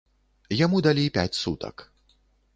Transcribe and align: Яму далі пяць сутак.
Яму 0.65 0.81
далі 0.87 1.05
пяць 1.19 1.37
сутак. 1.43 1.87